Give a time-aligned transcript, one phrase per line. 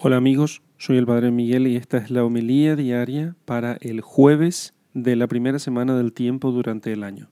[0.00, 4.72] Hola amigos, soy el Padre Miguel y esta es la homilía diaria para el jueves
[4.94, 7.30] de la primera semana del tiempo durante el año.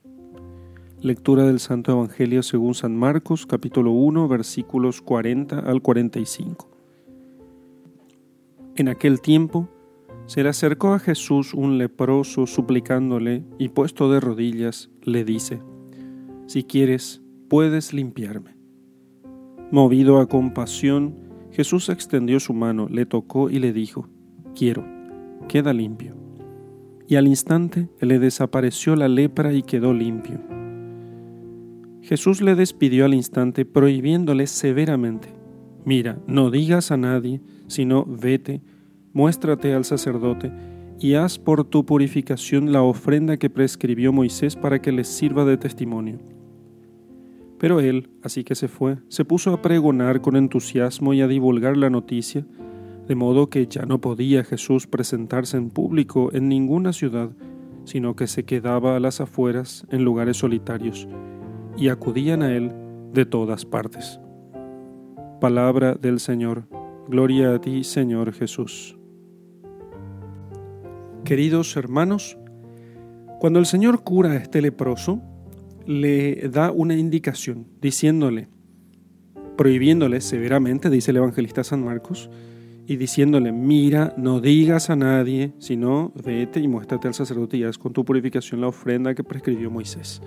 [1.01, 6.69] Lectura del Santo Evangelio según San Marcos capítulo 1 versículos 40 al 45.
[8.75, 9.69] En aquel tiempo
[10.27, 15.63] se le acercó a Jesús un leproso suplicándole y puesto de rodillas le dice,
[16.49, 18.57] Si quieres, puedes limpiarme.
[19.71, 21.26] Movido a compasión,
[21.57, 24.11] Jesús extendió su mano, le tocó y le dijo,
[24.55, 24.85] Quiero,
[25.49, 26.15] queda limpio.
[27.09, 30.39] Y al instante le desapareció la lepra y quedó limpio.
[32.03, 35.31] Jesús le despidió al instante, prohibiéndole severamente,
[35.87, 38.61] Mira, no digas a nadie, sino vete,
[39.15, 40.53] muéstrate al sacerdote,
[41.01, 45.57] y haz por tu purificación la ofrenda que prescribió Moisés para que les sirva de
[45.57, 46.19] testimonio.
[47.59, 51.77] Pero él, así que se fue, se puso a pregonar con entusiasmo y a divulgar
[51.77, 52.47] la noticia,
[53.07, 57.31] de modo que ya no podía Jesús presentarse en público en ninguna ciudad,
[57.85, 61.09] sino que se quedaba a las afueras en lugares solitarios,
[61.77, 62.73] y acudían a él
[63.13, 64.21] de todas partes.
[65.41, 66.67] Palabra del Señor.
[67.09, 68.99] Gloria a ti, Señor Jesús.
[71.25, 72.39] Queridos hermanos,
[73.39, 75.23] cuando el Señor cura a este leproso,
[75.87, 78.49] le da una indicación diciéndole,
[79.57, 82.31] prohibiéndole severamente, dice el evangelista San Marcos,
[82.87, 87.79] y diciéndole, mira, no digas a nadie, sino vete y muéstrate al sacerdote y haz
[87.79, 90.23] con tu purificación la ofrenda que prescribió Moisés.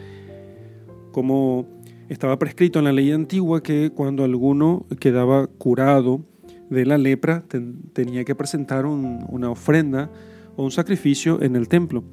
[1.11, 1.67] Como
[2.09, 6.25] estaba prescrito en la ley antigua que cuando alguno quedaba curado
[6.69, 7.45] de la lepra
[7.93, 10.11] tenía que presentar una ofrenda
[10.55, 12.03] o un sacrificio en el templo.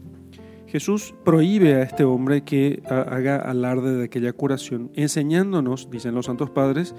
[0.67, 6.51] Jesús prohíbe a este hombre que haga alarde de aquella curación, enseñándonos, dicen los santos
[6.51, 6.95] padres,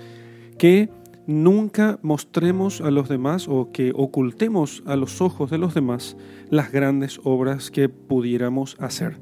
[0.58, 0.90] que
[1.28, 6.16] nunca mostremos a los demás o que ocultemos a los ojos de los demás
[6.50, 9.20] las grandes obras que pudiéramos hacer.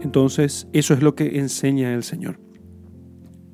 [0.00, 2.38] Entonces, eso es lo que enseña el Señor.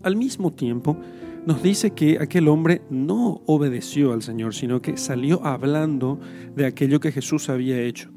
[0.02, 0.98] Al mismo tiempo,
[1.46, 6.18] nos dice que aquel hombre no obedeció al Señor, sino que salió hablando
[6.56, 8.10] de aquello que Jesús había hecho.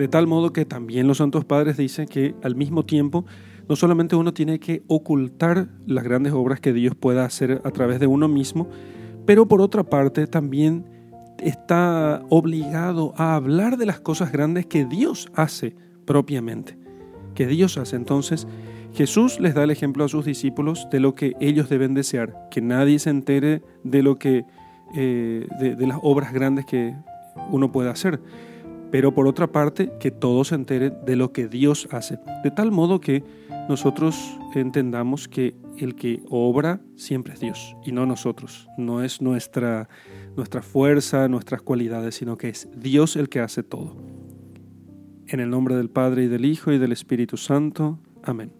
[0.00, 3.26] De tal modo que también los santos padres dicen que al mismo tiempo
[3.68, 8.00] no solamente uno tiene que ocultar las grandes obras que Dios pueda hacer a través
[8.00, 8.66] de uno mismo,
[9.26, 10.86] pero por otra parte también
[11.38, 16.78] está obligado a hablar de las cosas grandes que Dios hace propiamente,
[17.34, 17.96] que Dios hace.
[17.96, 18.48] Entonces,
[18.94, 22.62] Jesús les da el ejemplo a sus discípulos de lo que ellos deben desear, que
[22.62, 24.46] nadie se entere de lo que
[24.94, 26.96] eh, de las obras grandes que
[27.50, 28.18] uno puede hacer
[28.90, 32.70] pero por otra parte que todos se enteren de lo que Dios hace, de tal
[32.70, 33.22] modo que
[33.68, 39.88] nosotros entendamos que el que obra siempre es Dios y no nosotros, no es nuestra,
[40.36, 43.96] nuestra fuerza, nuestras cualidades, sino que es Dios el que hace todo.
[45.26, 48.00] En el nombre del Padre y del Hijo y del Espíritu Santo.
[48.22, 48.59] Amén.